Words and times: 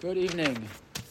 Good 0.00 0.16
evening. 0.16 0.56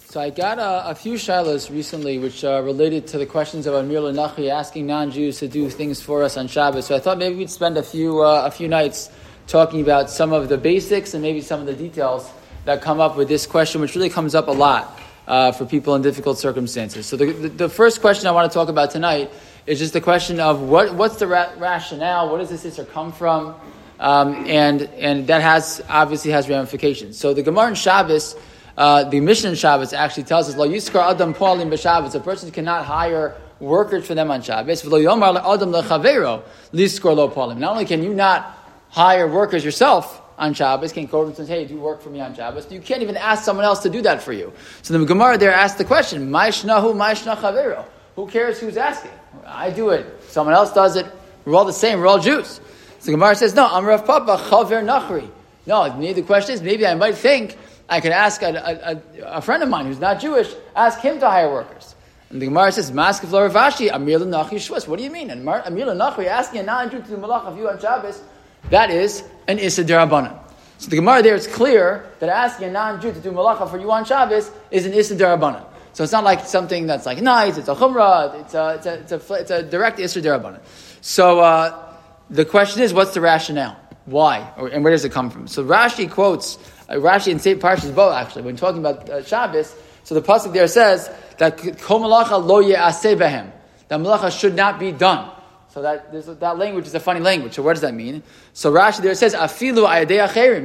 So 0.06 0.20
I 0.20 0.32
got 0.32 0.58
a, 0.58 0.90
a 0.90 0.96
few 0.96 1.14
shilas 1.14 1.70
recently, 1.70 2.18
which 2.18 2.44
are 2.44 2.64
related 2.64 3.06
to 3.10 3.20
the 3.20 3.26
questions 3.28 3.68
of 3.68 3.76
Amira 3.76 4.12
L'Nachri 4.12 4.50
asking 4.50 4.88
non-Jews 4.88 5.38
to 5.38 5.48
do 5.48 5.70
things 5.70 6.02
for 6.02 6.24
us 6.24 6.38
on 6.38 6.48
Shabbos. 6.48 6.88
So 6.88 6.96
I 6.96 7.00
thought 7.00 7.20
maybe 7.20 7.36
we'd 7.36 7.52
spend 7.52 7.78
a 7.78 7.84
few 7.84 8.24
uh, 8.24 8.48
a 8.48 8.50
few 8.50 8.68
nights 8.68 9.12
talking 9.46 9.82
about 9.82 10.10
some 10.10 10.34
of 10.34 10.50
the 10.50 10.58
basics 10.58 11.14
and 11.14 11.22
maybe 11.22 11.40
some 11.40 11.60
of 11.60 11.68
the 11.68 11.76
details 11.76 12.32
that 12.66 12.82
come 12.82 13.00
up 13.00 13.16
with 13.16 13.28
this 13.28 13.46
question, 13.46 13.80
which 13.80 13.94
really 13.94 14.10
comes 14.10 14.34
up 14.34 14.48
a 14.48 14.52
lot 14.52 15.00
uh, 15.28 15.52
for 15.52 15.68
people 15.68 15.94
in 15.94 16.02
difficult 16.02 16.40
circumstances. 16.40 17.06
So 17.06 17.16
the, 17.16 17.32
the, 17.32 17.50
the, 17.50 17.70
first 17.70 18.02
question 18.02 18.26
I 18.26 18.32
want 18.32 18.52
to 18.52 18.54
talk 18.56 18.70
about 18.70 18.90
tonight 18.90 19.30
is 19.68 19.78
just 19.78 19.94
the 19.94 20.02
question 20.02 20.40
of 20.40 20.64
what, 20.64 20.96
what's 20.96 21.18
the 21.18 21.28
ra- 21.28 21.52
rationale? 21.60 22.32
What 22.32 22.40
does 22.40 22.50
this 22.50 22.66
answer 22.66 22.86
come 22.86 23.12
from? 23.12 23.54
Um, 24.00 24.48
and 24.48 24.82
and 24.98 25.28
that 25.28 25.44
has 25.44 25.80
obviously 25.90 26.32
has 26.32 26.50
ramifications. 26.50 27.20
So 27.20 27.36
the 27.36 27.44
Gemara 27.44 27.68
in 27.68 27.76
Shabbos 27.76 28.36
uh, 28.80 29.04
the 29.04 29.20
Mishnah 29.20 29.50
in 29.50 29.56
Shabbos 29.58 29.92
actually 29.92 30.24
tells 30.24 30.48
us, 30.48 30.56
"Lo 30.56 30.66
yiskar 30.66 31.12
adam 31.12 31.34
poalim 31.34 31.70
b'Shabbos." 31.70 32.16
A 32.16 32.20
person 32.22 32.50
cannot 32.50 32.86
hire 32.86 33.36
workers 33.60 34.08
for 34.08 34.16
them 34.16 34.32
on 34.32 34.42
Shabbos. 34.42 34.84
V'lo 34.84 35.04
yomar 35.04 35.36
adam 35.36 35.74
lechavero 35.74 36.44
liskor 36.74 37.14
lo 37.14 37.28
poalim. 37.28 37.58
Not 37.58 37.74
only 37.74 37.84
can 37.84 38.02
you 38.02 38.14
not 38.14 38.58
hire 38.88 39.28
workers 39.28 39.66
yourself 39.66 40.22
on 40.38 40.54
Shabbos, 40.54 40.94
can't 40.94 41.12
go 41.12 41.26
and 41.26 41.36
say, 41.36 41.46
"Hey, 41.46 41.66
do 41.66 41.78
work 41.78 42.02
for 42.02 42.10
me 42.10 42.22
on 42.22 42.34
Shabbos." 42.34 42.72
You 42.72 42.80
can't 42.80 43.02
even 43.02 43.18
ask 43.18 43.44
someone 43.44 43.66
else 43.66 43.80
to 43.80 43.90
do 43.90 44.02
that 44.04 44.24
for 44.24 44.32
you. 44.32 44.54
So 44.82 44.98
the 44.98 45.04
Gemara 45.04 45.38
there 45.38 45.52
asks 45.52 45.78
the 45.78 45.84
question, 45.84 46.32
"Ma'ishnahu 46.32 46.96
ma'ishna 46.96 47.36
chavero." 47.36 47.84
Who 48.16 48.28
cares 48.28 48.60
who's 48.60 48.78
asking? 48.78 49.12
I 49.46 49.72
do 49.72 49.90
it. 49.90 50.06
Someone 50.30 50.56
else 50.56 50.72
does 50.72 50.96
it. 50.96 51.06
We're 51.44 51.56
all 51.56 51.66
the 51.66 51.74
same. 51.74 52.00
We're 52.00 52.08
all 52.08 52.20
Jews. 52.20 52.62
So 53.00 53.12
Gemara 53.12 53.36
says, 53.36 53.54
"No, 53.56 53.68
I'm 53.70 53.86
Rav 53.86 54.06
Papa 54.06 54.38
chaver 54.50 54.82
nachri." 54.82 55.28
No, 55.68 55.90
the 56.14 56.22
question 56.22 56.56
is 56.56 56.62
maybe 56.62 56.88
I 56.88 56.96
might 56.96 57.16
think 57.16 57.58
I 57.90 58.02
could 58.02 58.12
ask 58.12 58.42
a, 58.42 59.02
a, 59.20 59.26
a, 59.26 59.42
friend 59.42 59.64
of 59.64 59.70
mine 59.70 59.88
who's 59.88 60.00
not 60.00 60.20
Jewish, 60.20 60.54
ask 60.76 61.00
him 61.00 61.20
to 61.20 61.30
hire 61.30 61.52
workers. 61.52 61.96
And 62.30 62.42
the 62.42 62.46
Gemara 62.46 62.72
says, 62.72 62.92
Maskef 62.92 63.30
Ravashi, 63.30 63.90
Amira 63.90 64.20
L'Nachri 64.22 64.58
Shvus. 64.58 64.88
What 64.88 64.98
do 64.98 65.04
you 65.04 65.10
mean? 65.10 65.32
And 65.32 65.46
Amira 65.46 65.96
L'Nachri 65.96 66.28
asking 66.28 66.60
a 66.60 66.64
non-Jew 66.64 67.02
to 67.02 67.08
do 67.08 67.18
malach 67.18 67.46
of 67.46 67.58
you 67.58 67.68
on 67.68 67.80
Shabbos, 67.80 68.22
that 68.70 68.92
is 68.92 69.24
an 69.48 69.58
Issa 69.58 69.84
Derabanan. 69.84 70.38
So 70.78 70.90
the 70.90 70.98
Gemara 70.98 71.24
there, 71.24 71.36
it's 71.36 71.48
clear 71.48 72.10
that 72.20 72.30
asking 72.30 72.68
a 72.68 72.72
non-Jew 72.72 73.12
to 73.14 73.20
do 73.20 73.32
malacha 73.32 73.70
for 73.70 73.80
you 73.80 73.92
on 73.92 74.06
Shabbos 74.06 74.52
is 74.70 74.86
an 74.86 74.94
Issa 74.94 75.16
Derabanan. 75.16 75.66
So 75.94 76.04
it's 76.04 76.14
not 76.14 76.24
like 76.24 76.46
something 76.46 76.86
that's 76.86 77.08
like 77.08 77.22
nice, 77.22 77.58
it's 77.58 77.68
a 77.68 77.76
chumrah, 77.76 78.40
it's 78.42 78.54
a, 78.54 78.76
it's 78.76 78.86
a, 78.86 78.94
it's 78.94 79.12
a, 79.12 79.34
it's 79.34 79.52
a 79.52 79.64
direct 79.64 80.00
Issa 80.00 80.22
Derabanan. 80.22 80.62
So 81.02 81.40
uh, 81.40 81.96
the 82.30 82.46
question 82.46 82.84
is, 82.84 82.94
what's 82.94 83.16
the 83.16 83.22
rationale? 83.22 83.78
Why? 84.06 84.40
And 84.72 84.84
where 84.84 84.92
does 84.92 85.06
it 85.06 85.12
come 85.12 85.30
from? 85.30 85.48
So 85.48 85.64
Rashi 85.64 86.10
quotes 86.10 86.58
uh, 86.90 86.96
Rashi 86.96 87.32
in 87.32 87.40
St. 87.40 87.62
Parshas 87.62 87.94
Bo, 87.94 88.12
actually, 88.12 88.42
when 88.42 88.56
talking 88.56 88.80
about 88.80 89.10
uh, 89.10 89.24
Shabbos, 89.24 89.76
so 90.04 90.16
the 90.16 90.22
pasuk 90.22 90.54
there 90.54 90.68
says 90.68 91.10
that 91.38 91.58
kol 91.82 92.00
malacha 92.00 92.44
lo 92.44 92.60
ye'aseh 92.60 93.18
that 93.18 94.00
malacha 94.00 94.38
should 94.38 94.56
not 94.56 94.80
be 94.80 94.92
done. 94.92 95.32
So 95.70 95.84
that 95.84 96.12
that 96.40 96.58
language 96.58 96.88
is 96.88 96.96
a 96.96 97.00
funny 97.00 97.20
language. 97.20 97.54
So 97.54 97.62
what 97.62 97.74
does 97.74 97.82
that 97.82 97.94
mean? 97.94 98.24
So 98.54 98.74
Rashi 98.74 99.04
there 99.04 99.14
says 99.14 99.36
afilu. 99.36 99.86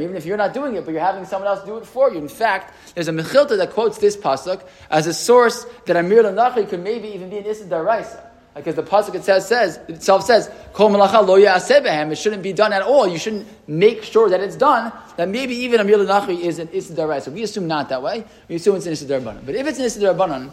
Even 0.02 0.16
if 0.16 0.24
you're 0.24 0.38
not 0.38 0.54
doing 0.54 0.76
it, 0.76 0.84
but 0.86 0.92
you're 0.92 1.02
having 1.02 1.26
someone 1.26 1.48
else 1.48 1.62
do 1.66 1.76
it 1.76 1.84
for 1.84 2.10
you. 2.10 2.16
In 2.16 2.28
fact, 2.28 2.74
there's 2.94 3.08
a 3.08 3.12
mechilta 3.12 3.58
that 3.58 3.72
quotes 3.72 3.98
this 3.98 4.16
pasuk 4.16 4.66
as 4.88 5.06
a 5.06 5.12
source 5.12 5.66
that 5.84 5.96
Amir 5.96 6.22
Lanachi 6.22 6.66
could 6.66 6.82
maybe 6.82 7.08
even 7.08 7.28
be 7.28 7.36
an 7.36 7.44
Issa 7.44 7.64
Daraisa. 7.64 8.33
Because 8.54 8.76
the 8.76 8.82
pasuk 8.82 9.16
it 9.16 9.24
says 9.24 9.48
says 9.48 9.80
itself 9.88 10.24
says 10.24 10.48
kol 10.72 10.88
malacha 10.90 11.26
lo. 11.26 11.34
It 11.36 12.18
shouldn't 12.18 12.42
be 12.42 12.52
done 12.52 12.72
at 12.72 12.82
all. 12.82 13.08
You 13.08 13.18
shouldn't 13.18 13.46
make 13.66 14.04
sure 14.04 14.28
that 14.30 14.40
it's 14.40 14.56
done. 14.56 14.92
That 15.16 15.28
maybe 15.28 15.54
even 15.56 15.80
a 15.80 15.84
nachri 15.84 16.40
is 16.40 16.60
an 16.60 16.68
isidar 16.68 17.20
So 17.20 17.32
we 17.32 17.42
assume 17.42 17.66
not 17.66 17.88
that 17.88 18.02
way. 18.02 18.24
We 18.48 18.56
assume 18.56 18.76
it's 18.76 18.86
an 18.86 18.92
isidar 18.92 19.44
But 19.44 19.54
if 19.56 19.66
it's 19.66 19.78
an 19.78 19.86
isidar 19.86 20.52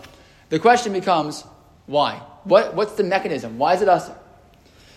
the 0.50 0.60
question 0.60 0.94
becomes 0.94 1.46
why? 1.86 2.22
What, 2.44 2.76
what's 2.76 2.94
the 2.94 3.04
mechanism? 3.04 3.58
Why 3.58 3.76
is 3.76 3.82
it 3.82 3.90
us? 3.90 4.10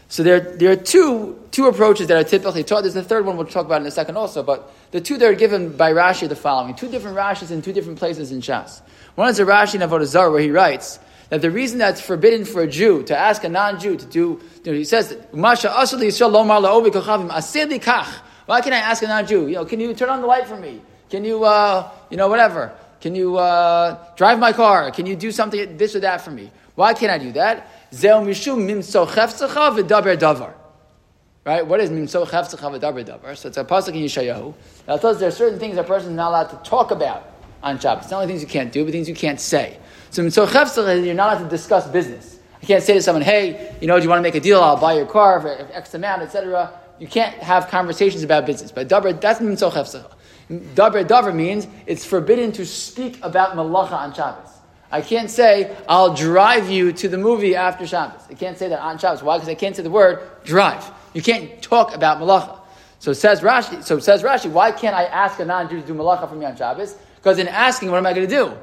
So 0.09 0.23
there, 0.23 0.41
there 0.41 0.73
are 0.73 0.77
two, 0.77 1.43
two 1.51 1.67
approaches 1.67 2.07
that 2.09 2.17
are 2.17 2.28
typically 2.28 2.62
taught. 2.62 2.83
There's 2.83 2.97
a 2.97 3.03
third 3.03 3.27
one 3.27 3.37
we'll 3.37 3.47
talk 3.47 3.67
about 3.67 3.81
in 3.81 3.87
a 3.87 3.91
second 3.91 4.17
also, 4.17 4.43
but 4.43 4.73
the 4.91 5.01
two 5.01 5.17
that 5.19 5.27
are 5.27 5.34
given 5.34 5.77
by 5.77 5.93
Rashi 5.93 6.25
are 6.25 6.28
the 6.28 6.37
following. 6.37 6.75
Two 6.75 6.89
different 6.89 7.17
Rashis 7.17 7.51
in 7.51 7.62
two 7.62 7.73
different 7.73 7.99
places 7.99 8.31
in 8.31 8.41
Shas. 8.41 8.81
One 9.15 9.28
is 9.28 9.41
a 9.41 9.45
Rashi 9.45 9.77
in 9.77 9.81
Avodah 9.81 10.05
Zarah 10.05 10.31
where 10.31 10.41
he 10.41 10.51
writes 10.51 10.99
that 11.34 11.43
the 11.43 11.50
reason 11.50 11.78
that's 11.81 12.00
forbidden 12.00 12.45
for 12.45 12.62
a 12.62 12.67
Jew 12.69 13.03
to 13.03 13.19
ask 13.19 13.43
a 13.43 13.49
non-Jew 13.49 13.97
to 13.97 14.06
do, 14.06 14.41
you 14.62 14.71
know, 14.71 14.72
he 14.72 14.84
says, 14.84 15.19
Masha 15.33 15.67
lomar. 15.67 16.62
Why 18.47 18.61
can 18.61 18.72
I 18.72 18.77
ask 18.77 19.03
a 19.03 19.09
non-Jew? 19.09 19.49
You 19.49 19.55
know, 19.56 19.65
can 19.65 19.81
you 19.81 19.93
turn 19.95 20.11
on 20.11 20.21
the 20.21 20.28
light 20.28 20.47
for 20.47 20.56
me? 20.56 20.81
Can 21.11 21.25
you, 21.25 21.43
uh, 21.43 21.91
you 22.09 22.17
know, 22.17 22.28
whatever? 22.28 22.72
Can 23.00 23.17
you 23.17 23.37
uh, 23.37 23.99
drive 24.15 24.39
my 24.39 24.53
car? 24.53 24.93
Can 24.93 25.06
you 25.06 25.17
do 25.17 25.33
something 25.33 25.77
this 25.77 25.97
or 25.97 26.00
that 26.00 26.21
for 26.21 26.31
me? 26.31 26.53
Why 26.77 26.95
can't 26.95 27.11
I 27.11 27.19
do 27.19 27.33
that? 27.33 27.69
Zeu 27.93 28.21
mishum 28.21 28.65
davar. 30.16 30.55
Right? 31.45 31.66
What 31.66 31.81
is 31.81 31.91
mimso 31.91 32.28
chefzecha 32.28 32.78
v'daber 32.78 33.05
davar? 33.05 33.37
So 33.37 33.49
it's 33.49 33.56
a 33.56 33.65
pasuk 33.65 33.89
in 33.89 34.05
Yeshayahu. 34.05 34.55
Now 34.87 34.95
it 34.95 35.01
tells 35.01 35.19
there 35.19 35.31
are 35.31 35.33
certain 35.33 35.59
things 35.59 35.77
a 35.78 35.83
person 35.83 36.11
is 36.11 36.16
not 36.16 36.28
allowed 36.28 36.51
to 36.51 36.71
talk 36.71 36.93
about 36.93 37.28
on 37.61 37.81
Shabbos. 37.81 38.05
It's 38.05 38.12
not 38.12 38.22
only 38.22 38.28
things 38.28 38.41
you 38.41 38.49
can't 38.49 38.71
do, 38.71 38.84
but 38.84 38.93
things 38.93 39.09
you 39.09 39.16
can't 39.16 39.41
say. 39.41 39.78
So 40.15 40.23
mitzvah 40.23 40.47
chefzach, 40.47 41.05
you're 41.05 41.13
not 41.13 41.33
allowed 41.33 41.43
to 41.43 41.51
discuss 41.51 41.89
business. 41.89 42.39
You 42.61 42.69
can't 42.69 42.85
say 42.85 42.95
to 42.95 43.03
someone, 43.03 43.23
hey, 43.23 43.75
you 43.81 43.89
know, 43.89 43.97
do 43.97 44.05
you 44.05 44.09
want 44.09 44.21
to 44.21 44.23
make 44.23 44.37
a 44.37 44.41
deal? 44.41 44.61
I'll 44.61 44.77
buy 44.77 44.95
your 44.95 45.07
car 45.07 45.41
for 45.41 45.49
X 45.73 45.93
amount, 45.95 46.23
etc. 46.23 46.73
You 47.01 47.09
can't 47.09 47.35
have 47.43 47.67
conversations 47.67 48.23
about 48.23 48.47
business. 48.47 48.71
But 48.71 48.89
that's 48.89 49.41
mitzvah 49.41 49.71
chefzach. 49.71 50.13
Dabar 50.77 51.05
davar 51.05 51.35
means 51.35 51.67
it's 51.87 52.05
forbidden 52.05 52.53
to 52.53 52.65
speak 52.65 53.19
about 53.23 53.57
malacha 53.57 53.91
on 53.91 54.15
Shabbos. 54.15 54.51
I 54.93 55.01
can't 55.01 55.29
say, 55.29 55.77
I'll 55.89 56.15
drive 56.15 56.71
you 56.71 56.93
to 56.93 57.09
the 57.09 57.19
movie 57.19 57.57
after 57.57 57.85
Shabbos. 57.85 58.23
I 58.31 58.35
can't 58.35 58.57
say 58.57 58.69
that 58.69 58.79
on 58.79 58.99
Shabbos. 58.99 59.25
Why? 59.25 59.39
Because 59.39 59.49
I 59.49 59.57
can't 59.57 59.75
say 59.75 59.83
the 59.83 59.91
word 59.91 60.21
drive. 60.45 60.89
You 61.13 61.23
can't 61.23 61.61
talk 61.61 61.93
about 61.93 62.19
malacha. 62.19 62.61
So 63.01 63.13
says 63.13 63.41
Rashi, 63.41 63.83
so 63.83 63.99
says 63.99 64.23
Rashi, 64.23 64.49
why 64.49 64.71
can't 64.71 64.95
I 64.95 65.07
ask 65.07 65.41
a 65.41 65.45
non-Jew 65.45 65.81
to 65.81 65.87
do 65.89 65.93
malacha 65.93 66.29
for 66.29 66.37
me 66.37 66.47
on 66.47 66.55
Shabbos? 66.55 66.95
Because 67.17 67.41
in 67.41 67.49
asking, 67.49 67.91
what 67.91 67.99
am 67.99 68.07
I 68.07 68.13
going 68.13 68.29
to 68.29 68.33
do? 68.33 68.57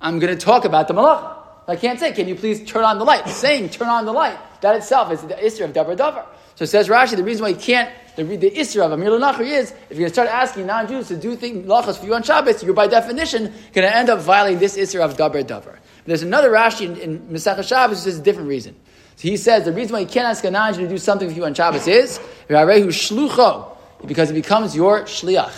I'm 0.00 0.18
going 0.18 0.36
to 0.36 0.44
talk 0.44 0.64
about 0.64 0.88
the 0.88 0.94
malacha. 0.94 1.36
I 1.66 1.76
can't 1.76 2.00
say, 2.00 2.12
can 2.12 2.28
you 2.28 2.34
please 2.34 2.64
turn 2.64 2.84
on 2.84 2.98
the 2.98 3.04
light? 3.04 3.28
Saying 3.28 3.70
turn 3.70 3.88
on 3.88 4.06
the 4.06 4.12
light, 4.12 4.38
that 4.62 4.76
itself 4.76 5.12
is 5.12 5.20
the 5.22 5.34
Isra 5.34 5.64
of 5.64 5.72
Dabar 5.72 5.96
Davar. 5.96 6.24
So 6.54 6.64
says 6.64 6.88
Rashi, 6.88 7.16
the 7.16 7.22
reason 7.22 7.42
why 7.42 7.50
you 7.50 7.56
can't, 7.56 7.92
the, 8.16 8.24
the 8.24 8.50
Isra 8.50 8.86
of 8.86 8.92
Amir 8.92 9.10
Nachri 9.10 9.50
is, 9.50 9.70
if 9.70 9.90
you're 9.90 9.98
going 9.98 10.08
to 10.08 10.14
start 10.14 10.28
asking 10.28 10.66
non-Jews 10.66 11.08
to 11.08 11.16
do 11.16 11.36
things, 11.36 11.66
lachas 11.66 11.98
for 11.98 12.06
you 12.06 12.14
on 12.14 12.22
Shabbos, 12.22 12.64
you're 12.64 12.74
by 12.74 12.88
definition 12.88 13.44
going 13.72 13.86
to 13.86 13.94
end 13.94 14.08
up 14.08 14.20
violating 14.20 14.58
this 14.58 14.76
Isra 14.76 15.04
of 15.04 15.16
Dabar 15.16 15.44
Davar. 15.44 15.78
There's 16.04 16.22
another 16.22 16.50
Rashi 16.50 16.86
in, 16.86 16.96
in 16.96 17.20
Mesach 17.28 17.62
Shabbos 17.62 18.02
who 18.04 18.10
says 18.10 18.18
a 18.18 18.22
different 18.22 18.48
reason. 18.48 18.74
So 19.16 19.28
he 19.28 19.36
says 19.36 19.64
the 19.64 19.72
reason 19.72 19.92
why 19.92 20.00
you 20.00 20.06
can't 20.06 20.26
ask 20.26 20.42
a 20.44 20.50
non-Jew 20.50 20.82
to 20.82 20.88
do 20.88 20.98
something 20.98 21.28
for 21.28 21.34
you 21.34 21.44
on 21.44 21.54
Shabbos 21.54 21.86
is, 21.86 22.18
because 24.06 24.30
it 24.30 24.34
becomes 24.34 24.74
your 24.74 25.02
shliach. 25.02 25.52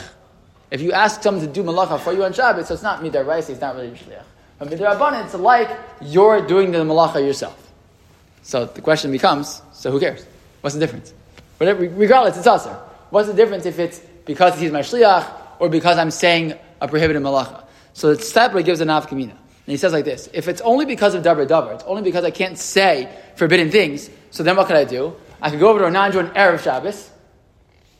If 0.70 0.80
you 0.80 0.92
ask 0.92 1.22
someone 1.22 1.44
to 1.44 1.52
do 1.52 1.64
malacha 1.64 1.98
for 2.00 2.12
you 2.12 2.24
on 2.24 2.32
Shabbos, 2.32 2.68
so 2.68 2.74
it's 2.74 2.82
not 2.82 3.00
midar 3.00 3.24
raisi, 3.24 3.50
it's 3.50 3.60
not 3.60 3.74
really 3.74 3.90
shliach. 3.90 4.22
But 4.58 4.68
midrabanan, 4.68 5.24
it's 5.24 5.34
like 5.34 5.76
you're 6.00 6.46
doing 6.46 6.70
the 6.70 6.78
malacha 6.78 7.24
yourself. 7.24 7.72
So 8.42 8.66
the 8.66 8.80
question 8.80 9.10
becomes: 9.10 9.62
So 9.72 9.90
who 9.90 9.98
cares? 9.98 10.24
What's 10.60 10.74
the 10.74 10.80
difference? 10.80 11.12
Whatever, 11.58 11.88
regardless, 11.88 12.36
it's 12.36 12.46
aser. 12.46 12.78
What's 13.10 13.28
the 13.28 13.34
difference 13.34 13.66
if 13.66 13.78
it's 13.78 13.98
because 14.24 14.58
he's 14.58 14.70
my 14.70 14.80
shliach 14.80 15.28
or 15.58 15.68
because 15.68 15.98
I'm 15.98 16.12
saying 16.12 16.54
a 16.80 16.86
prohibited 16.86 17.22
malacha? 17.22 17.64
So 17.92 18.14
the 18.14 18.22
separate 18.22 18.64
gives 18.64 18.80
an 18.80 18.88
avkamina. 18.88 19.30
And 19.30 19.38
he 19.66 19.76
says 19.76 19.92
like 19.92 20.04
this: 20.04 20.28
If 20.32 20.46
it's 20.46 20.60
only 20.60 20.84
because 20.84 21.14
of 21.14 21.24
dabar 21.24 21.46
dabar, 21.46 21.74
it's 21.74 21.84
only 21.84 22.02
because 22.02 22.24
I 22.24 22.30
can't 22.30 22.56
say 22.56 23.12
forbidden 23.34 23.70
things. 23.70 24.08
So 24.30 24.44
then 24.44 24.56
what 24.56 24.68
can 24.68 24.76
I 24.76 24.84
do? 24.84 25.16
I 25.42 25.50
can 25.50 25.58
go 25.58 25.68
over 25.68 25.80
to 25.80 25.86
a 25.86 25.90
non-Jew 25.90 26.20
on 26.20 26.28
erev 26.30 26.62
Shabbos 26.62 27.10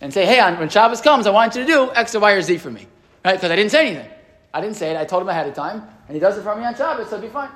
and 0.01 0.13
say, 0.13 0.27
"Hey, 0.27 0.41
when 0.57 0.69
Shabbos 0.69 1.01
comes, 1.01 1.27
I 1.27 1.31
want 1.31 1.55
you 1.55 1.63
to 1.63 1.67
do 1.67 1.91
X 1.95 2.15
or 2.15 2.21
Y 2.21 2.33
or 2.33 2.43
Z 2.43 2.59
for 2.59 2.71
me," 2.71 2.87
right? 3.25 3.35
Because 3.35 3.51
I 3.51 3.57
didn't 3.57 3.73
say 3.73 3.89
anything. 3.89 4.11
I 4.53 4.61
didn't 4.61 4.77
say 4.77 4.91
it. 4.91 4.97
I 4.97 5.05
told 5.05 5.23
him 5.23 5.29
ahead 5.29 5.47
of 5.47 5.55
time, 5.55 5.83
and 6.09 6.15
he 6.15 6.21
does 6.21 6.37
it 6.37 6.43
for 6.43 6.57
me 6.57 6.65
on 6.65 6.75
Shabbos, 6.75 7.09
so 7.09 7.17
it'll 7.17 7.29
be 7.29 7.33
fine. 7.33 7.51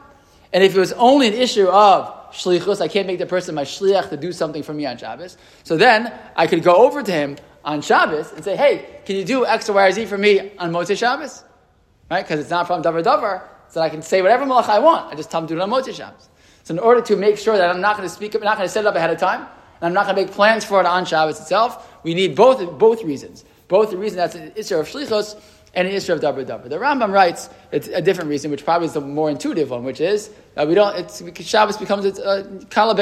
And 0.52 0.62
if 0.62 0.76
it 0.76 0.78
was 0.78 0.92
only 0.92 1.26
an 1.28 1.34
issue 1.34 1.66
of 1.66 2.30
shlichus, 2.30 2.80
I 2.80 2.88
can't 2.88 3.06
make 3.06 3.18
the 3.18 3.26
person 3.26 3.54
my 3.54 3.64
shliach 3.64 4.10
to 4.10 4.16
do 4.16 4.30
something 4.30 4.62
for 4.62 4.72
me 4.72 4.86
on 4.86 4.96
Shabbos. 4.96 5.36
So 5.64 5.76
then 5.76 6.12
I 6.36 6.46
could 6.46 6.62
go 6.62 6.76
over 6.76 7.02
to 7.02 7.10
him 7.10 7.36
on 7.64 7.80
Shabbos 7.80 8.32
and 8.32 8.44
say, 8.44 8.56
"Hey, 8.56 9.00
can 9.04 9.16
you 9.16 9.24
do 9.24 9.46
X 9.46 9.68
or 9.68 9.72
Y 9.72 9.86
or 9.86 9.92
Z 9.92 10.06
for 10.06 10.18
me 10.18 10.52
on 10.58 10.70
Motzei 10.72 10.96
Shabbos?" 10.96 11.42
Right? 12.10 12.22
Because 12.22 12.38
it's 12.38 12.50
not 12.50 12.66
from 12.66 12.82
davar 12.82 13.02
davar, 13.02 13.42
so 13.68 13.80
I 13.80 13.88
can 13.88 14.02
say 14.02 14.22
whatever 14.22 14.44
malach 14.44 14.68
I 14.68 14.78
want. 14.78 15.12
I 15.12 15.16
just 15.16 15.30
tell 15.30 15.40
him 15.40 15.48
to 15.48 15.54
do 15.54 15.60
it 15.60 15.62
on 15.62 15.70
Motzei 15.70 15.94
Shabbos. 15.94 16.28
So 16.62 16.74
in 16.74 16.78
order 16.78 17.00
to 17.02 17.16
make 17.16 17.38
sure 17.38 17.56
that 17.56 17.68
I'm 17.68 17.80
not 17.80 17.96
going 17.96 18.08
to 18.08 18.14
speak, 18.14 18.34
I'm 18.34 18.42
not 18.42 18.56
going 18.56 18.68
to 18.68 18.72
set 18.72 18.84
it 18.84 18.86
up 18.86 18.94
ahead 18.94 19.10
of 19.10 19.18
time, 19.18 19.46
and 19.80 19.88
I'm 19.88 19.92
not 19.92 20.06
going 20.06 20.16
to 20.16 20.22
make 20.22 20.32
plans 20.32 20.64
for 20.64 20.80
it 20.80 20.86
on 20.86 21.04
Shabbos 21.04 21.40
itself, 21.40 21.90
we 22.02 22.14
need 22.14 22.34
both 22.34 22.78
both 22.78 23.02
reasons. 23.02 23.44
Both 23.68 23.90
the 23.90 23.96
reason 23.96 24.18
that's 24.18 24.34
an 24.34 24.52
issue 24.56 24.76
of 24.76 24.88
shlichus 24.88 25.40
and 25.74 25.88
an 25.88 25.94
issue 25.94 26.12
of 26.12 26.20
dabar 26.20 26.44
dabar. 26.44 26.68
The 26.68 26.76
Rambam 26.76 27.12
writes 27.12 27.50
it's 27.72 27.88
a 27.88 28.00
different 28.00 28.30
reason, 28.30 28.50
which 28.50 28.64
probably 28.64 28.86
is 28.86 28.92
the 28.92 29.00
more 29.00 29.30
intuitive 29.30 29.70
one, 29.70 29.84
which 29.84 30.00
is 30.00 30.30
that 30.54 30.68
we 30.68 30.74
don't. 30.74 30.96
It's 30.96 31.22
Shabbos 31.46 31.76
becomes 31.76 32.04
a 32.18 32.64
kala 32.70 32.94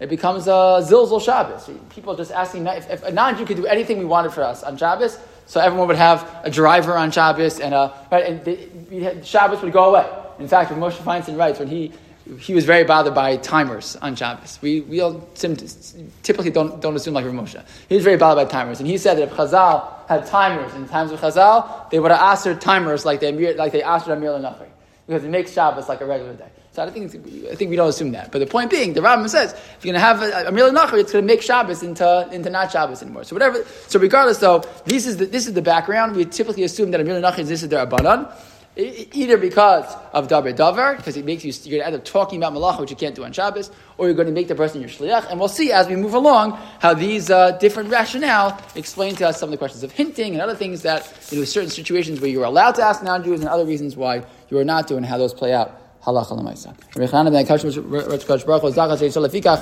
It 0.00 0.08
becomes 0.08 0.46
a 0.46 0.80
zilzal 0.82 1.20
Shabbos. 1.22 1.68
People 1.90 2.16
just 2.16 2.32
asking 2.32 2.66
if, 2.66 2.90
if 2.90 3.02
a 3.02 3.10
non-Jew 3.10 3.44
could 3.44 3.56
do 3.56 3.66
anything 3.66 3.98
we 3.98 4.04
wanted 4.04 4.32
for 4.32 4.42
us 4.42 4.62
on 4.62 4.76
Shabbos, 4.76 5.18
So 5.46 5.60
everyone 5.60 5.88
would 5.88 5.96
have 5.96 6.26
a 6.44 6.50
driver 6.50 6.96
on 6.96 7.10
Shabbos, 7.10 7.60
and, 7.60 7.74
a, 7.74 7.92
right, 8.10 8.24
and 8.24 8.44
the, 8.44 9.24
Shabbos 9.24 9.60
would 9.62 9.72
go 9.72 9.94
away. 9.94 10.08
In 10.38 10.48
fact, 10.48 10.70
when 10.70 10.80
Moshe 10.80 10.96
Feinstein 10.96 11.36
writes, 11.36 11.58
when 11.58 11.68
he 11.68 11.92
he 12.38 12.54
was 12.54 12.64
very 12.64 12.84
bothered 12.84 13.14
by 13.14 13.36
timers 13.36 13.96
on 13.96 14.14
Shabbos. 14.14 14.58
We, 14.62 14.80
we 14.82 15.00
all 15.00 15.26
typically 15.34 16.50
don't, 16.50 16.80
don't 16.80 16.94
assume 16.94 17.14
like 17.14 17.24
Rav. 17.24 17.64
He 17.88 17.94
was 17.94 18.04
very 18.04 18.16
bothered 18.16 18.46
by 18.46 18.50
timers. 18.50 18.78
And 18.78 18.88
he 18.88 18.98
said 18.98 19.18
that 19.18 19.24
if 19.24 19.30
Chazal 19.30 20.06
had 20.08 20.26
timers 20.26 20.72
in 20.74 20.88
times 20.88 21.10
of 21.10 21.20
Chazal, 21.20 21.90
they 21.90 21.98
would 21.98 22.10
have 22.10 22.20
asked 22.20 22.60
timers 22.60 23.04
like 23.04 23.20
they, 23.20 23.54
like 23.54 23.72
they 23.72 23.82
asked 23.82 24.08
Amir 24.08 24.30
Nachri. 24.32 24.68
Because 25.06 25.24
it 25.24 25.30
makes 25.30 25.52
Shabbos 25.52 25.88
like 25.88 26.00
a 26.00 26.06
regular 26.06 26.34
day. 26.34 26.48
So 26.72 26.82
I 26.82 26.90
think, 26.90 27.14
I 27.50 27.54
think 27.54 27.68
we 27.68 27.76
don't 27.76 27.88
assume 27.88 28.12
that. 28.12 28.32
But 28.32 28.38
the 28.38 28.46
point 28.46 28.70
being, 28.70 28.94
the 28.94 29.00
Rambam 29.00 29.28
says, 29.28 29.52
if 29.52 29.84
you're 29.84 29.92
going 29.92 30.00
to 30.00 30.06
have 30.06 30.22
a, 30.22 30.48
a 30.48 30.52
Nachri, 30.52 31.00
it's 31.00 31.12
going 31.12 31.22
to 31.22 31.26
make 31.26 31.42
Shabbos 31.42 31.82
into, 31.82 32.28
into 32.32 32.48
not 32.48 32.72
Shabbos 32.72 33.02
anymore. 33.02 33.24
So 33.24 33.34
whatever, 33.34 33.62
so 33.88 33.98
regardless 33.98 34.38
though, 34.38 34.60
this 34.86 35.06
is 35.06 35.18
the, 35.18 35.26
this 35.26 35.46
is 35.46 35.52
the 35.52 35.60
background. 35.60 36.16
We 36.16 36.24
typically 36.24 36.62
assume 36.62 36.90
that 36.92 37.00
a 37.00 37.04
Mila 37.04 37.20
Nachri, 37.20 37.44
this 37.44 37.62
is 37.62 37.68
their 37.68 37.84
Abanan. 37.84 38.32
Either 38.74 39.36
because 39.36 39.84
of 40.14 40.28
davar 40.28 40.56
davar, 40.56 40.96
because 40.96 41.18
it 41.18 41.26
makes 41.26 41.44
you 41.44 41.52
you're 41.64 41.78
going 41.78 41.80
to 41.82 41.86
end 41.88 41.96
up 41.96 42.06
talking 42.06 42.42
about 42.42 42.54
malacha, 42.54 42.80
which 42.80 42.90
you 42.90 42.96
can't 42.96 43.14
do 43.14 43.22
on 43.22 43.30
Shabbos, 43.30 43.70
or 43.98 44.06
you're 44.06 44.14
going 44.14 44.28
to 44.28 44.32
make 44.32 44.48
the 44.48 44.54
person 44.54 44.80
your 44.80 44.88
shliach. 44.88 45.28
And 45.28 45.38
we'll 45.38 45.48
see 45.48 45.72
as 45.72 45.88
we 45.88 45.96
move 45.96 46.14
along 46.14 46.52
how 46.80 46.94
these 46.94 47.28
uh, 47.28 47.50
different 47.58 47.90
rationale 47.90 48.58
explain 48.74 49.14
to 49.16 49.28
us 49.28 49.38
some 49.38 49.48
of 49.48 49.50
the 49.50 49.58
questions 49.58 49.82
of 49.82 49.92
hinting 49.92 50.32
and 50.32 50.40
other 50.40 50.54
things 50.54 50.80
that 50.82 51.06
you 51.30 51.38
know 51.38 51.44
certain 51.44 51.68
situations 51.68 52.22
where 52.22 52.30
you're 52.30 52.44
allowed 52.44 52.74
to 52.76 52.82
ask 52.82 53.02
non-Jews 53.02 53.40
and 53.40 53.48
other 53.50 53.66
reasons 53.66 53.94
why 53.94 54.24
you 54.48 54.56
are 54.56 54.64
not 54.64 54.86
doing 54.86 55.04
how 55.04 55.18
those 55.18 55.34
play 55.34 55.52
out. 55.52 55.78
Halacha 56.02 56.30